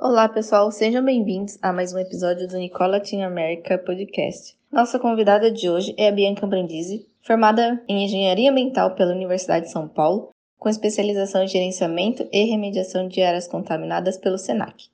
[0.00, 4.56] Olá, pessoal, sejam bem-vindos a mais um episódio do Nicole Latin America Podcast.
[4.70, 9.72] Nossa convidada de hoje é a Bianca Brandisi, formada em Engenharia Ambiental pela Universidade de
[9.72, 14.84] São Paulo, com especialização em gerenciamento e remediação de áreas contaminadas pelo SENAC.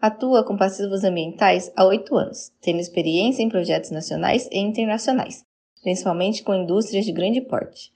[0.00, 5.44] Atua com passivos ambientais há oito anos, tendo experiência em projetos nacionais e internacionais,
[5.82, 7.92] principalmente com indústrias de grande porte.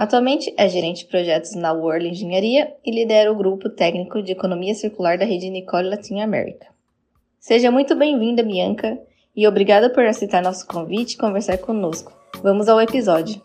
[0.00, 4.74] Atualmente é gerente de projetos na World Engenharia e lidera o grupo técnico de economia
[4.74, 6.68] circular da rede Nicole Latin America.
[7.38, 8.98] Seja muito bem-vinda, Bianca,
[9.36, 12.18] e obrigada por aceitar nosso convite e conversar conosco.
[12.42, 13.42] Vamos ao episódio.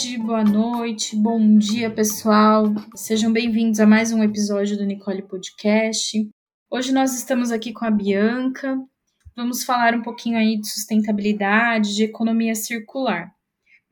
[0.00, 2.72] Tarde, boa noite, bom dia, pessoal.
[2.96, 6.26] Sejam bem-vindos a mais um episódio do Nicole Podcast.
[6.70, 8.78] Hoje nós estamos aqui com a Bianca.
[9.36, 13.30] Vamos falar um pouquinho aí de sustentabilidade, de economia circular.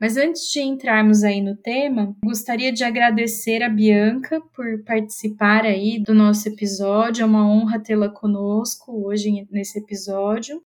[0.01, 6.03] Mas antes de entrarmos aí no tema, gostaria de agradecer a Bianca por participar aí
[6.03, 7.23] do nosso episódio.
[7.23, 10.63] É uma honra tê-la conosco hoje nesse episódio.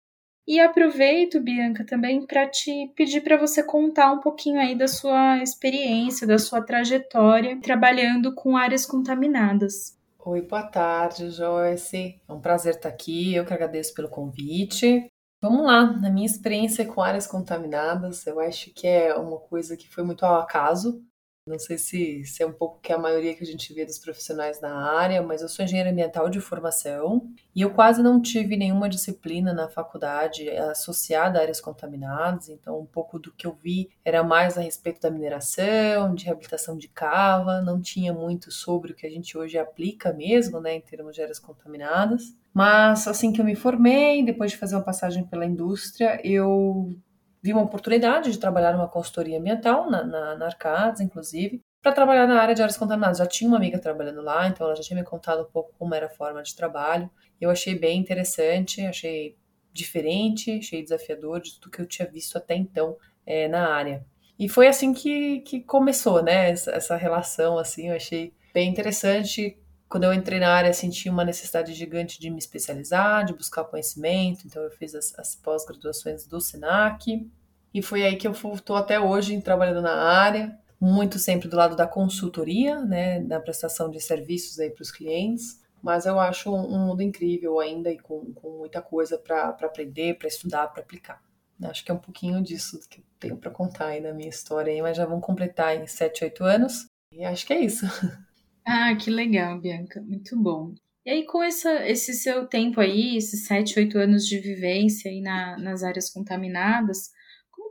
[0.46, 5.42] E aproveito, Bianca, também para te pedir para você contar um pouquinho aí da sua
[5.42, 9.98] experiência, da sua trajetória trabalhando com áreas contaminadas.
[10.24, 12.20] Oi, boa tarde, Joyce.
[12.28, 13.34] É um prazer estar aqui.
[13.34, 15.10] Eu que agradeço pelo convite.
[15.42, 19.88] Vamos lá, na minha experiência com áreas contaminadas, eu acho que é uma coisa que
[19.88, 21.04] foi muito ao acaso.
[21.46, 24.00] Não sei se, se, é um pouco que a maioria que a gente vê dos
[24.00, 28.56] profissionais na área, mas eu sou engenheira ambiental de formação e eu quase não tive
[28.56, 33.88] nenhuma disciplina na faculdade associada a áreas contaminadas, então um pouco do que eu vi
[34.04, 38.96] era mais a respeito da mineração, de reabilitação de cava, não tinha muito sobre o
[38.96, 42.34] que a gente hoje aplica mesmo, né, em termos de áreas contaminadas.
[42.52, 46.96] Mas assim que eu me formei, depois de fazer uma passagem pela indústria, eu
[47.46, 52.26] vi uma oportunidade de trabalhar numa consultoria ambiental, na, na, na Arcadas, inclusive, para trabalhar
[52.26, 53.18] na área de áreas contaminadas.
[53.18, 55.94] Já tinha uma amiga trabalhando lá, então ela já tinha me contado um pouco como
[55.94, 57.08] era a forma de trabalho.
[57.40, 59.36] Eu achei bem interessante, achei
[59.72, 64.04] diferente, achei desafiador de tudo que eu tinha visto até então é, na área.
[64.36, 69.56] E foi assim que, que começou, né, essa, essa relação, assim, eu achei bem interessante.
[69.88, 74.46] Quando eu entrei na área, senti uma necessidade gigante de me especializar, de buscar conhecimento,
[74.46, 77.30] então eu fiz as, as pós-graduações do SENAC,
[77.72, 81.76] e foi aí que eu estou até hoje trabalhando na área, muito sempre do lado
[81.76, 85.60] da consultoria, né, da prestação de serviços aí para os clientes.
[85.82, 90.26] Mas eu acho um mundo incrível ainda e com, com muita coisa para aprender, para
[90.26, 91.22] estudar, para aplicar.
[91.62, 94.72] Acho que é um pouquinho disso que eu tenho para contar aí na minha história,
[94.72, 96.86] aí, mas já vão completar em 7, 8 anos.
[97.12, 97.86] E acho que é isso.
[98.66, 100.02] Ah, que legal, Bianca.
[100.02, 100.74] Muito bom.
[101.04, 105.20] E aí, com essa, esse seu tempo aí, esses 7, 8 anos de vivência aí
[105.20, 107.10] na, nas áreas contaminadas,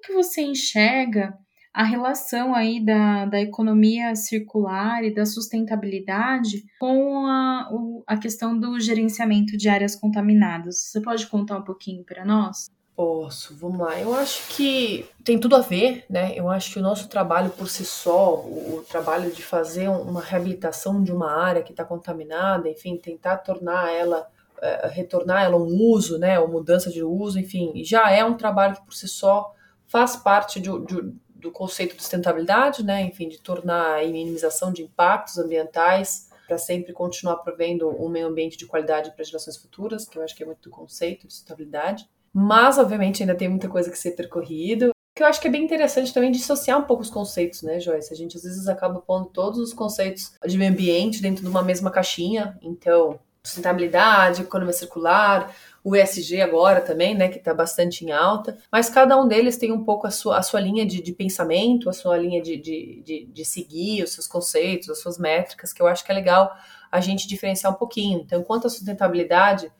[0.05, 1.33] que você enxerga
[1.73, 7.69] a relação aí da, da economia circular e da sustentabilidade com a,
[8.07, 10.79] a questão do gerenciamento de áreas contaminadas?
[10.79, 12.69] Você pode contar um pouquinho para nós?
[12.95, 13.99] Posso, vamos lá.
[13.99, 16.33] Eu acho que tem tudo a ver, né?
[16.35, 21.03] Eu acho que o nosso trabalho por si só, o, trabalho de fazer uma reabilitação
[21.03, 24.27] de uma área que está contaminada, enfim, tentar tornar ela
[24.61, 28.75] é, retornar ela um uso, né, ou mudança de uso, enfim, já é um trabalho
[28.75, 29.53] que por si só
[29.85, 33.01] faz parte de, de, do conceito de sustentabilidade, né?
[33.01, 38.57] enfim, de tornar a minimização de impactos ambientais para sempre continuar provendo um meio ambiente
[38.57, 42.09] de qualidade para gerações futuras, que eu acho que é muito do conceito de sustentabilidade.
[42.37, 44.89] Mas, obviamente, ainda tem muita coisa que ser percorrido.
[45.15, 48.11] Que eu acho que é bem interessante também dissociar um pouco os conceitos, né, Joyce?
[48.11, 51.63] A gente às vezes acaba pondo todos os conceitos de meio ambiente dentro de uma
[51.63, 52.59] mesma caixinha.
[52.61, 58.89] Então, sustentabilidade, economia circular, o ESG agora também, né, que está bastante em alta, mas
[58.89, 61.93] cada um deles tem um pouco a sua, a sua linha de, de pensamento, a
[61.93, 65.87] sua linha de, de, de, de seguir, os seus conceitos, as suas métricas, que eu
[65.87, 66.51] acho que é legal
[66.91, 68.19] a gente diferenciar um pouquinho.
[68.19, 69.71] Então, quanto à sustentabilidade,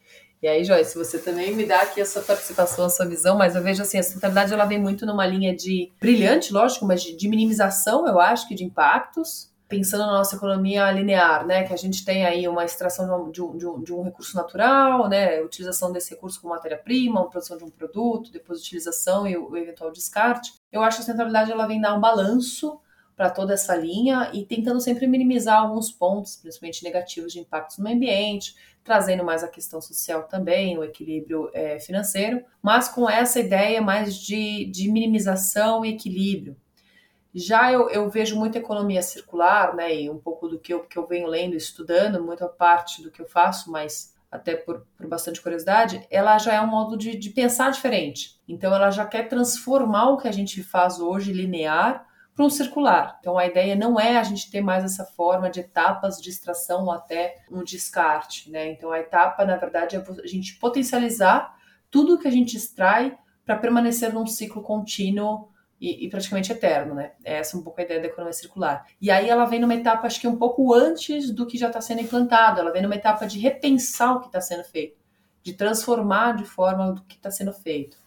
[0.45, 3.55] e aí, Joyce, você também me dá aqui a sua participação, a sua visão, mas
[3.55, 7.17] eu vejo assim, a sustentabilidade ela vem muito numa linha de brilhante, lógico, mas de,
[7.17, 11.75] de minimização, eu acho, que de impactos, pensando na nossa economia linear, né, que a
[11.75, 15.91] gente tem aí uma extração de um, de um, de um recurso natural, né, utilização
[15.91, 20.53] desse recurso como matéria-prima, produção de um produto, depois utilização e o, o eventual descarte.
[20.71, 22.79] Eu acho que a centralidade ela vem dar um balanço
[23.15, 27.89] para toda essa linha e tentando sempre minimizar alguns pontos, principalmente negativos de impactos no
[27.89, 33.81] ambiente, trazendo mais a questão social também, o equilíbrio é, financeiro, mas com essa ideia
[33.81, 36.55] mais de, de minimização e equilíbrio.
[37.33, 40.97] Já eu, eu, vejo muita economia circular, né, e um pouco do que eu, que
[40.97, 45.07] eu venho lendo e estudando, muita parte do que eu faço, mas até por, por
[45.07, 48.39] bastante curiosidade, ela já é um modo de, de pensar diferente.
[48.47, 52.05] Então, ela já quer transformar o que a gente faz hoje linear
[52.35, 53.17] para um circular.
[53.21, 56.91] Então, a ideia não é a gente ter mais essa forma de etapas de extração
[56.91, 58.71] até um descarte, né?
[58.71, 61.55] Então, a etapa, na verdade, é a gente potencializar
[61.89, 65.47] tudo que a gente extrai para permanecer num ciclo contínuo
[65.79, 67.13] e, e, praticamente eterno, né?
[67.23, 68.85] Essa é um pouco a ideia da economia circular.
[68.99, 71.79] E aí ela vem numa etapa, acho que um pouco antes do que já está
[71.79, 74.97] sendo implantado, ela vem numa etapa de repensar o que está sendo feito,
[75.41, 77.97] de transformar de forma do que está sendo feito.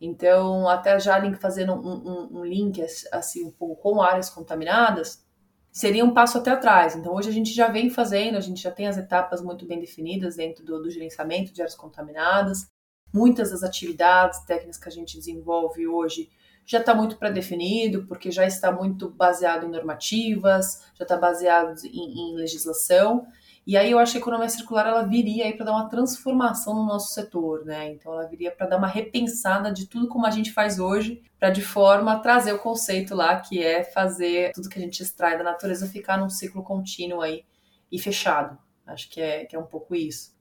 [0.00, 2.80] Então, até já fazendo um, um, um, link
[3.12, 5.24] assim um pouco com áreas contaminadas,
[5.72, 6.94] seria um passo até atrás.
[6.94, 9.80] Então, hoje a gente já vem fazendo, a gente já tem as etapas muito bem
[9.80, 12.68] definidas dentro do, do gerenciamento de áreas contaminadas.
[13.12, 16.28] Muitas das atividades técnicas que a gente desenvolve hoje
[16.68, 22.32] já está muito pré-definido, porque já está muito baseado em normativas, já está baseado em,
[22.32, 23.26] em, legislação.
[23.68, 26.72] E aí eu acho que a economia circular ela viria aí para dar uma transformação
[26.74, 27.92] no nosso setor, né?
[27.92, 31.50] Então ela viria para dar uma repensada de tudo como a gente faz hoje, para
[31.50, 35.36] de forma a trazer o conceito lá que é fazer tudo que a gente extrai
[35.36, 37.44] da natureza ficar num ciclo contínuo aí
[37.92, 38.56] e fechado.
[38.86, 40.34] Acho que é, que é um pouco isso.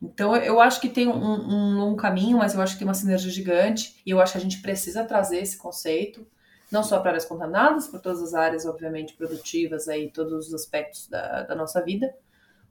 [0.00, 2.94] Então, eu acho que tem um, um longo caminho, mas eu acho que tem uma
[2.94, 6.24] sinergia gigante e eu acho que a gente precisa trazer esse conceito,
[6.70, 11.08] não só para áreas contaminadas, para todas as áreas, obviamente, produtivas, aí, todos os aspectos
[11.08, 12.14] da, da nossa vida,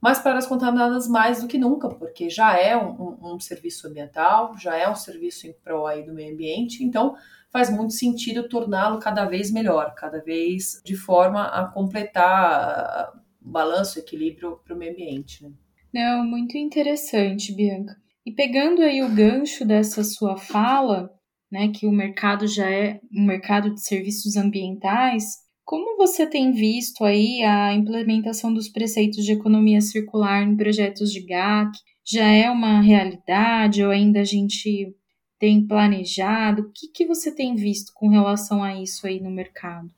[0.00, 3.88] mas para as contaminadas mais do que nunca, porque já é um, um, um serviço
[3.88, 7.16] ambiental, já é um serviço em prol aí do meio ambiente, então
[7.50, 13.98] faz muito sentido torná-lo cada vez melhor, cada vez de forma a completar o balanço,
[13.98, 15.44] o equilíbrio para o meio ambiente.
[15.44, 15.52] Né?
[15.92, 17.96] Não, muito interessante, Bianca.
[18.24, 21.10] E pegando aí o gancho dessa sua fala,
[21.50, 27.04] né, que o mercado já é um mercado de serviços ambientais, como você tem visto
[27.04, 31.78] aí a implementação dos preceitos de economia circular em projetos de GAC?
[32.02, 34.96] Já é uma realidade ou ainda a gente
[35.38, 36.62] tem planejado?
[36.62, 39.90] O que, que você tem visto com relação a isso aí no mercado?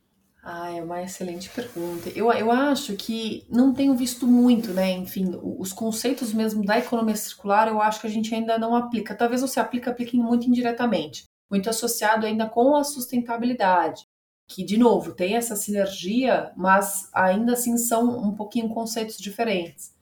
[0.43, 2.11] Ah, é uma excelente pergunta.
[2.16, 4.90] Eu, eu acho que não tenho visto muito, né?
[4.90, 9.14] Enfim, os conceitos mesmo da economia circular, eu acho que a gente ainda não aplica.
[9.14, 14.10] Talvez você aplique, aplique muito indiretamente, muito associado ainda com a sustentabilidade,
[14.50, 19.94] que, de novo, tem essa sinergia, mas ainda assim são um pouquinho conceitos diferentes.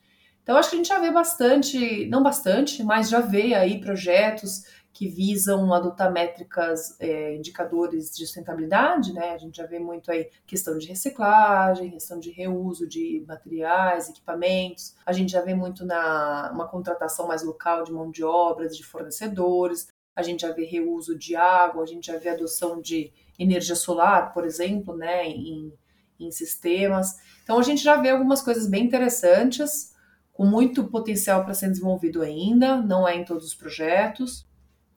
[0.42, 4.64] Então, acho que a gente já vê bastante, não bastante, mas já vê aí projetos
[4.90, 9.32] que visam adotar métricas, é, indicadores de sustentabilidade, né?
[9.32, 14.94] A gente já vê muito aí questão de reciclagem, questão de reuso de materiais, equipamentos.
[15.04, 18.82] A gente já vê muito na uma contratação mais local de mão de obras, de
[18.82, 19.88] fornecedores.
[20.16, 24.32] A gente já vê reuso de água, a gente já vê adoção de energia solar,
[24.32, 25.26] por exemplo, né?
[25.26, 25.72] Em,
[26.20, 27.16] em sistemas.
[27.42, 29.94] Então a gente já vê algumas coisas bem interessantes,
[30.32, 34.46] com muito potencial para ser desenvolvido ainda, não é em todos os projetos.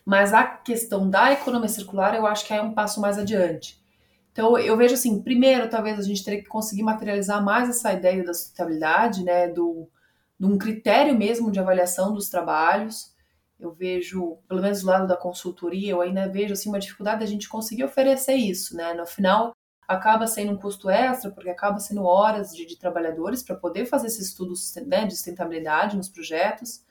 [0.05, 3.79] Mas a questão da economia circular eu acho que é um passo mais adiante.
[4.31, 8.23] Então eu vejo assim, primeiro talvez a gente teria que conseguir materializar mais essa ideia
[8.23, 9.88] da sustentabilidade, né, do
[10.39, 13.11] de um critério mesmo de avaliação dos trabalhos.
[13.62, 17.25] Eu vejo, pelo menos do lado da consultoria, eu ainda vejo assim uma dificuldade da
[17.25, 18.94] gente conseguir oferecer isso, né?
[18.94, 19.56] No final
[19.88, 24.08] acaba sendo um custo extra, porque acaba sendo horas de, de trabalhadores para poder fazer
[24.08, 24.53] esse estudo
[24.88, 26.84] né, de sustentabilidade nos projetos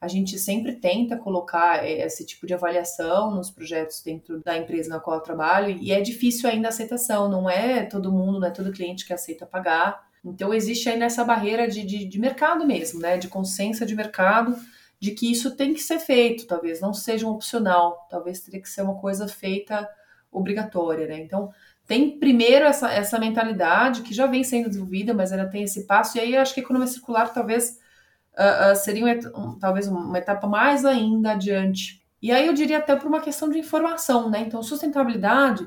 [0.00, 4.88] a gente sempre tenta colocar eh, esse tipo de avaliação nos projetos dentro da empresa
[4.88, 8.46] na qual eu trabalho e é difícil ainda a aceitação, não é todo mundo, não
[8.46, 10.06] é todo cliente que aceita pagar.
[10.24, 13.18] Então existe ainda essa barreira de, de, de mercado mesmo, né?
[13.18, 14.56] De consciência de mercado,
[15.00, 18.68] de que isso tem que ser feito, talvez não seja um opcional, talvez teria que
[18.68, 19.88] ser uma coisa feita
[20.30, 21.18] obrigatória, né?
[21.20, 21.50] Então
[21.86, 26.18] tem primeiro essa, essa mentalidade que já vem sendo desenvolvida, mas ainda tem esse passo,
[26.18, 27.78] e aí acho que a economia circular talvez
[28.36, 32.02] uh, uh, seria um, talvez uma etapa mais ainda adiante.
[32.20, 34.40] E aí eu diria até por uma questão de informação, né?
[34.40, 35.66] Então, sustentabilidade,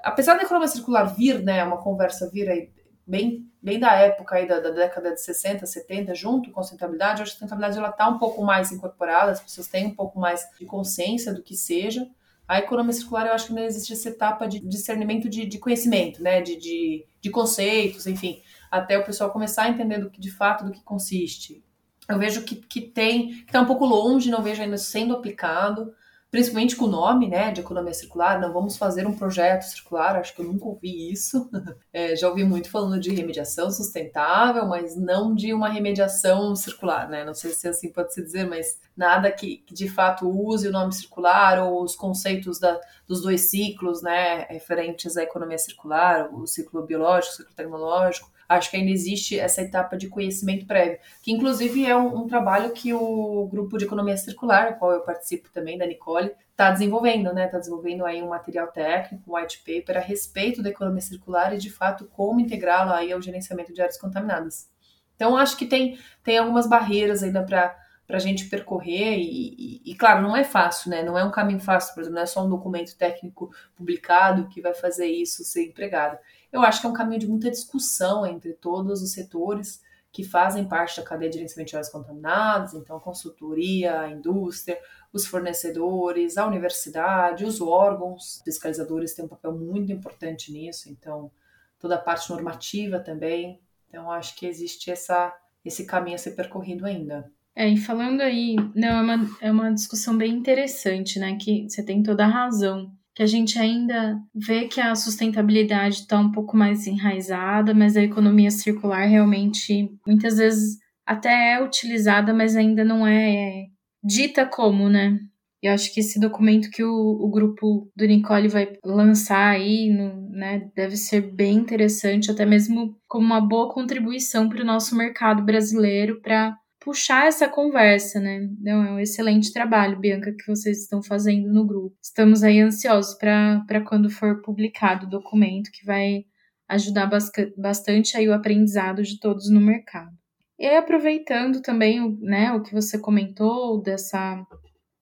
[0.00, 2.73] apesar da economia circular vir, né, uma conversa vir aí
[3.06, 7.22] bem, bem da época aí da, da década de 60, 70, junto com a sustentabilidade,
[7.22, 10.66] a sustentabilidade ela está um pouco mais incorporada, as pessoas têm um pouco mais de
[10.66, 12.08] consciência do que seja.
[12.46, 16.22] A economia circular, eu acho que não existe essa etapa de discernimento de, de conhecimento,
[16.22, 20.30] né, de, de, de conceitos, enfim, até o pessoal começar a entender do que de
[20.30, 21.64] fato do que consiste
[22.08, 25.94] eu vejo que, que tem, que está um pouco longe, não vejo ainda sendo aplicado,
[26.34, 30.34] principalmente com o nome, né, de economia circular, não vamos fazer um projeto circular, acho
[30.34, 31.48] que eu nunca ouvi isso.
[31.92, 37.24] É, já ouvi muito falando de remediação sustentável, mas não de uma remediação circular, né?
[37.24, 40.72] Não sei se assim pode se dizer, mas nada que, que de fato use o
[40.72, 46.48] nome circular ou os conceitos da, dos dois ciclos, né, referentes à economia circular, o
[46.48, 51.32] ciclo biológico, o ciclo tecnológico, acho que ainda existe essa etapa de conhecimento prévio, que
[51.32, 55.50] inclusive é um, um trabalho que o grupo de economia circular, ao qual eu participo
[55.52, 57.46] também, da Nicole, está desenvolvendo, né?
[57.46, 61.58] Está desenvolvendo aí um material técnico, um white paper a respeito da economia circular e
[61.58, 64.68] de fato como integrá-la aí ao gerenciamento de áreas contaminadas.
[65.16, 69.92] Então acho que tem, tem algumas barreiras ainda para para a gente percorrer e, e,
[69.92, 71.02] e, claro, não é fácil, né?
[71.02, 74.60] Não é um caminho fácil, por exemplo, não é só um documento técnico publicado que
[74.60, 76.18] vai fazer isso ser empregado
[76.54, 79.82] eu acho que é um caminho de muita discussão entre todos os setores
[80.12, 84.78] que fazem parte da cadeia de gerenciamento de áreas contaminadas, então consultoria, a indústria,
[85.12, 91.28] os fornecedores, a universidade, os órgãos fiscalizadores têm um papel muito importante nisso, então
[91.76, 93.60] toda a parte normativa também.
[93.88, 97.28] Então acho que existe essa, esse caminho a ser percorrido ainda.
[97.56, 101.36] É, e falando aí, não, é uma, é uma discussão bem interessante, né?
[101.36, 106.18] Que você tem toda a razão que a gente ainda vê que a sustentabilidade está
[106.18, 112.56] um pouco mais enraizada, mas a economia circular realmente muitas vezes até é utilizada, mas
[112.56, 113.66] ainda não é
[114.02, 115.18] dita como, né?
[115.62, 120.28] Eu acho que esse documento que o, o grupo do Nicole vai lançar aí, no,
[120.30, 125.42] né, deve ser bem interessante, até mesmo como uma boa contribuição para o nosso mercado
[125.42, 126.54] brasileiro para
[126.84, 128.46] puxar essa conversa, né?
[128.60, 131.96] Não, é um excelente trabalho, Bianca, que vocês estão fazendo no grupo.
[132.02, 136.26] Estamos aí ansiosos para quando for publicado o documento que vai
[136.68, 137.08] ajudar
[137.56, 140.12] bastante aí o aprendizado de todos no mercado.
[140.58, 144.44] E aproveitando também né, o que você comentou dessa,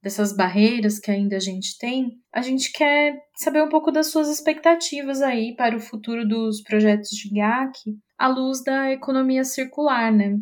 [0.00, 4.28] dessas barreiras que ainda a gente tem, a gente quer saber um pouco das suas
[4.28, 7.76] expectativas aí para o futuro dos projetos de GAC
[8.16, 10.38] à luz da economia circular, né?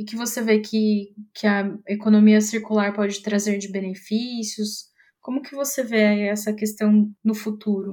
[0.00, 4.88] O que você vê que, que a economia circular pode trazer de benefícios?
[5.20, 7.92] Como que você vê essa questão no futuro?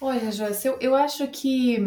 [0.00, 1.78] Olha, Joyce, eu, eu acho que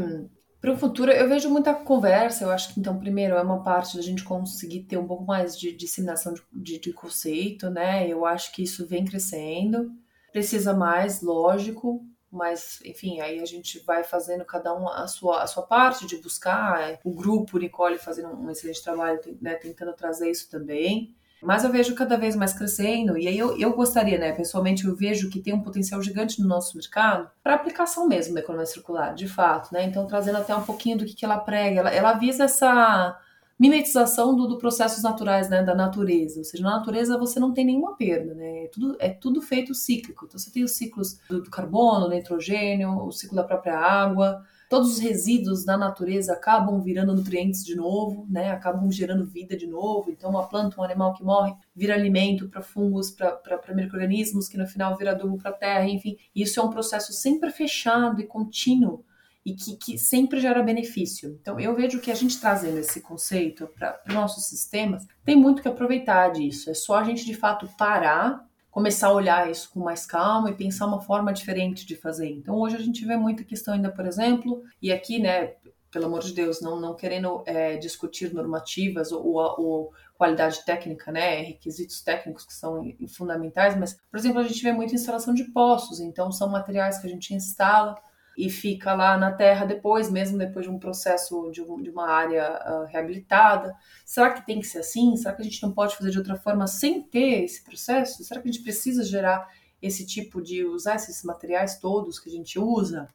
[0.62, 2.44] para o futuro eu vejo muita conversa.
[2.44, 5.58] Eu acho que, então, primeiro, é uma parte da gente conseguir ter um pouco mais
[5.58, 8.08] de disseminação de, de, de conceito, né?
[8.08, 9.92] Eu acho que isso vem crescendo.
[10.32, 15.48] Precisa mais, lógico, mas enfim, aí a gente vai fazendo cada um a sua, a
[15.48, 20.30] sua parte de buscar, é, o grupo Nicole fazendo um excelente trabalho, né, tentando trazer
[20.30, 21.16] isso também.
[21.42, 24.96] Mas eu vejo cada vez mais crescendo, e aí eu, eu gostaria, né, pessoalmente, eu
[24.96, 29.14] vejo que tem um potencial gigante no nosso mercado para aplicação mesmo da economia circular,
[29.14, 29.84] de fato, né?
[29.84, 33.20] Então, trazendo até um pouquinho do que, que ela prega, ela, ela visa essa
[33.58, 36.40] mimetização do, do, processos naturais, né, da natureza.
[36.40, 38.66] Ou seja, na natureza você não tem nenhuma perda, né?
[38.66, 40.26] É tudo, é tudo feito cíclico.
[40.26, 44.44] Então você tem os ciclos do, do carbono, do nitrogênio, o ciclo da própria água.
[44.70, 48.52] Todos os resíduos da natureza acabam virando nutrientes de novo, né?
[48.52, 50.12] Acabam gerando vida de novo.
[50.12, 53.40] Então, uma planta, um animal que morre, vira alimento para fungos, para
[53.74, 56.18] micro-organismos, que no final vira adubo para a terra, enfim.
[56.36, 59.06] Isso é um processo sempre fechado e contínuo
[59.46, 61.38] e que, que sempre gera benefício.
[61.40, 65.68] Então, eu vejo que a gente trazendo esse conceito para nossos sistemas, tem muito que
[65.68, 66.70] aproveitar disso.
[66.72, 70.56] É só a gente, de fato, parar, começar a olhar isso com mais calma e
[70.56, 72.30] pensar uma forma diferente de fazer.
[72.30, 75.54] Então, hoje a gente vê muita questão ainda, por exemplo, e aqui, né,
[75.92, 81.12] pelo amor de Deus, não, não querendo é, discutir normativas ou, ou, ou, qualidade técnica,
[81.12, 85.44] né, requisitos técnicos que são fundamentais, mas, por exemplo, a gente vê muita instalação de
[85.46, 87.96] poços, então são materiais que a gente instala
[88.38, 92.08] e fica lá na terra depois, mesmo depois de um processo de, um, de uma
[92.08, 93.74] área uh, reabilitada.
[94.06, 95.16] Será que tem que ser assim?
[95.16, 98.24] Será que a gente não pode fazer de outra forma sem ter esse processo?
[98.24, 99.48] Será que a gente precisa gerar
[99.82, 103.08] esse tipo de usar esses materiais todos que a gente usa?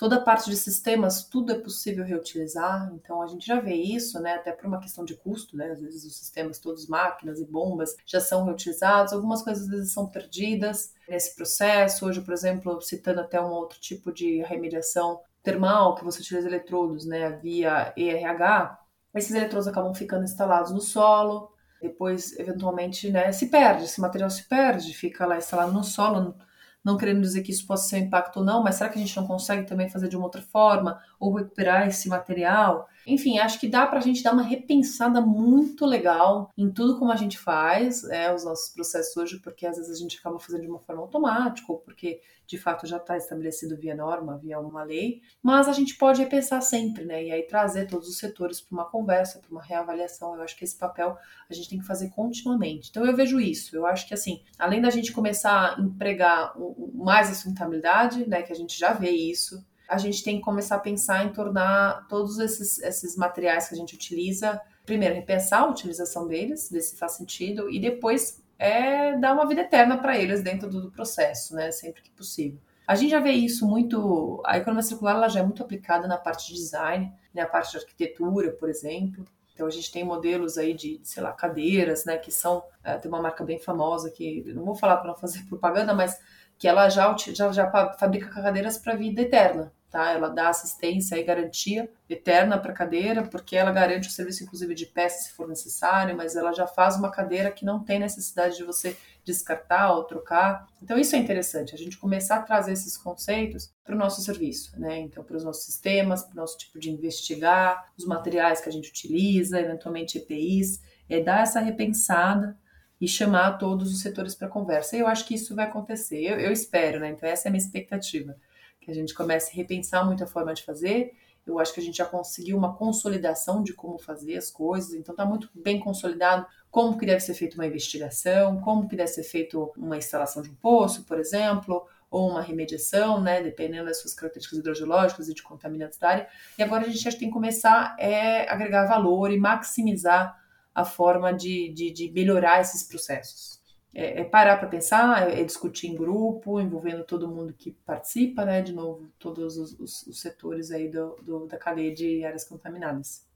[0.00, 4.18] Toda a parte de sistemas, tudo é possível reutilizar, então a gente já vê isso,
[4.18, 7.44] né, até por uma questão de custo, né, às vezes os sistemas todos, máquinas e
[7.44, 12.80] bombas, já são reutilizados, algumas coisas às vezes são perdidas nesse processo, hoje, por exemplo,
[12.80, 18.78] citando até um outro tipo de remediação termal, que você utiliza eletrodos, né, via ERH,
[19.14, 21.52] esses eletrodos acabam ficando instalados no solo,
[21.82, 26.34] depois, eventualmente, né, se perde, esse material se perde, fica lá instalado no solo,
[26.84, 29.02] não querendo dizer que isso possa ser um impacto ou não, mas será que a
[29.02, 32.88] gente não consegue também fazer de uma outra forma ou recuperar esse material?
[33.10, 37.10] Enfim, acho que dá para a gente dar uma repensada muito legal em tudo como
[37.10, 40.62] a gente faz, é, os nossos processos hoje, porque às vezes a gente acaba fazendo
[40.62, 44.82] de uma forma automática, ou porque de fato já está estabelecido via norma, via uma
[44.82, 47.24] lei, mas a gente pode repensar sempre, né?
[47.24, 50.34] E aí trazer todos os setores para uma conversa, para uma reavaliação.
[50.34, 51.16] Eu acho que esse papel
[51.48, 52.90] a gente tem que fazer continuamente.
[52.90, 53.76] Então eu vejo isso.
[53.76, 56.54] Eu acho que assim, além da gente começar a empregar
[56.94, 58.42] mais a sustentabilidade, né?
[58.42, 62.06] Que a gente já vê isso, a gente tem que começar a pensar em tornar
[62.08, 66.96] todos esses, esses materiais que a gente utiliza, primeiro, repensar a utilização deles, ver se
[66.96, 71.72] faz sentido, e depois é dar uma vida eterna para eles dentro do processo, né?
[71.72, 72.60] Sempre que possível.
[72.86, 74.40] A gente já vê isso muito.
[74.46, 77.78] A economia circular ela já é muito aplicada na parte de design, na parte de
[77.78, 79.24] arquitetura, por exemplo.
[79.52, 82.16] Então a gente tem modelos aí de, sei lá, cadeiras, né?
[82.16, 82.62] Que são.
[82.84, 86.18] É, tem uma marca bem famosa que não vou falar para não fazer propaganda, mas
[86.60, 90.12] que ela já, já, já fabrica cadeiras para vida eterna tá?
[90.12, 94.74] Ela dá assistência e garantia eterna para a cadeira, porque ela garante o serviço, inclusive,
[94.74, 98.56] de peça se for necessário, mas ela já faz uma cadeira que não tem necessidade
[98.56, 100.66] de você descartar ou trocar.
[100.82, 104.78] Então, isso é interessante, a gente começar a trazer esses conceitos para o nosso serviço,
[104.78, 104.98] né?
[105.00, 108.72] Então, para os nossos sistemas, para o nosso tipo de investigar, os materiais que a
[108.72, 112.56] gente utiliza, eventualmente EPIs, é dar essa repensada
[113.00, 114.96] e chamar todos os setores para conversa.
[114.96, 117.10] E eu acho que isso vai acontecer, eu, eu espero, né?
[117.10, 118.36] Então, essa é a minha expectativa
[118.80, 121.14] que a gente comece a repensar muito a forma de fazer.
[121.46, 125.12] Eu acho que a gente já conseguiu uma consolidação de como fazer as coisas, então
[125.12, 129.24] está muito bem consolidado como que deve ser feita uma investigação, como que deve ser
[129.24, 134.14] feito uma instalação de um poço, por exemplo, ou uma remediação, né, dependendo das suas
[134.14, 136.28] características hidrogeológicas e de contaminantes da área.
[136.58, 140.39] E agora a gente já tem que começar a é, agregar valor e maximizar
[140.74, 143.60] a forma de, de, de melhorar esses processos
[143.94, 148.44] é, é parar para pensar, é, é, discutir em grupo, envolvendo todo mundo que participa,
[148.44, 148.62] né?
[148.62, 153.26] De novo, todos os, os, os setores aí do, do, da cadeia de áreas contaminadas.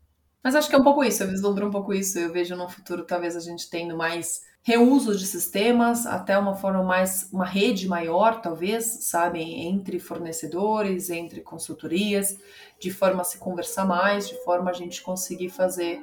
[0.42, 2.18] Mas acho que é um pouco isso, eu vislumbro um pouco isso.
[2.18, 6.82] Eu vejo no futuro talvez a gente tendo mais reuso de sistemas, até uma forma
[6.82, 12.38] mais, uma rede maior, talvez, sabe, entre fornecedores, entre consultorias,
[12.78, 16.02] de forma a se conversar mais, de forma a gente conseguir fazer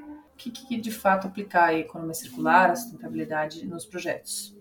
[0.50, 4.56] que, que de fato aplicar a economia circular, a sustentabilidade nos projetos.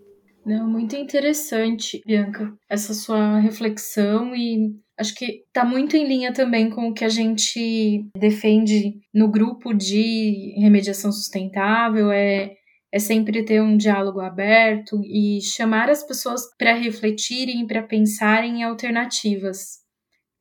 [0.45, 6.69] Não, muito interessante, Bianca, essa sua reflexão e acho que está muito em linha também
[6.69, 12.53] com o que a gente defende no grupo de remediação sustentável, é,
[12.91, 18.63] é sempre ter um diálogo aberto e chamar as pessoas para refletirem, para pensarem em
[18.63, 19.81] alternativas.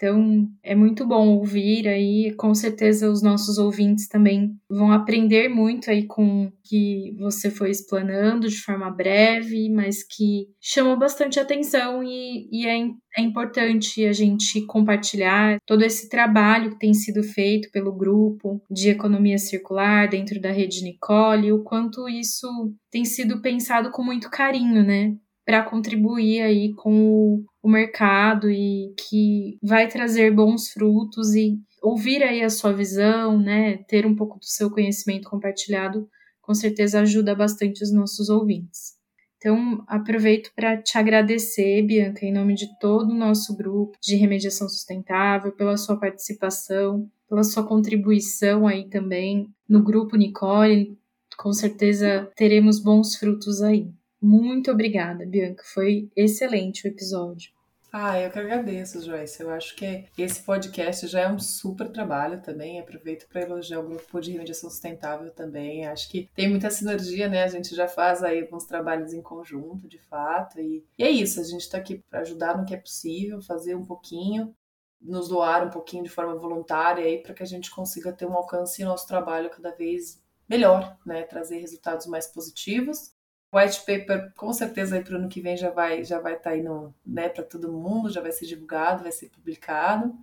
[0.02, 5.91] Então, é muito bom ouvir aí, com certeza os nossos ouvintes também vão aprender muito
[5.91, 12.02] aí com o que você foi explanando de forma breve, mas que chamou bastante atenção
[12.02, 12.78] e, e é,
[13.19, 18.89] é importante a gente compartilhar todo esse trabalho que tem sido feito pelo grupo de
[18.89, 22.49] economia circular dentro da rede Nicole, o quanto isso
[22.91, 25.15] tem sido pensado com muito carinho, né?
[25.50, 32.41] Para contribuir aí com o mercado e que vai trazer bons frutos e ouvir aí
[32.41, 36.08] a sua visão, né, ter um pouco do seu conhecimento compartilhado,
[36.41, 38.93] com certeza ajuda bastante os nossos ouvintes.
[39.39, 44.69] Então, aproveito para te agradecer, Bianca, em nome de todo o nosso grupo de remediação
[44.69, 50.97] sustentável, pela sua participação, pela sua contribuição aí também no grupo Nicole.
[51.36, 53.91] Com certeza teremos bons frutos aí.
[54.21, 55.63] Muito obrigada, Bianca.
[55.65, 57.52] Foi excelente o episódio.
[57.93, 59.43] Ah, eu que agradeço, Joyce.
[59.43, 62.78] Eu acho que esse podcast já é um super trabalho também.
[62.78, 65.87] Aproveito para elogiar o grupo de remediação sustentável também.
[65.87, 67.43] Acho que tem muita sinergia, né?
[67.43, 70.61] A gente já faz aí alguns trabalhos em conjunto, de fato.
[70.61, 73.75] E, e é isso, a gente está aqui para ajudar no que é possível, fazer
[73.75, 74.54] um pouquinho,
[75.00, 78.35] nos doar um pouquinho de forma voluntária aí para que a gente consiga ter um
[78.35, 81.23] alcance em nosso trabalho cada vez melhor, né?
[81.25, 83.19] Trazer resultados mais positivos
[83.52, 86.50] white paper com certeza aí para o ano que vem já vai já vai estar
[86.50, 86.65] tá aí
[87.04, 90.15] né, para todo mundo, já vai ser divulgado, vai ser publicado.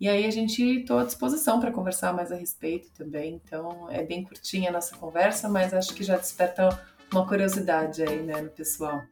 [0.00, 3.40] E aí a gente estou à disposição para conversar mais a respeito também.
[3.44, 6.68] Então é bem curtinha a nossa conversa, mas acho que já desperta
[7.12, 9.02] uma curiosidade aí, né, no pessoal.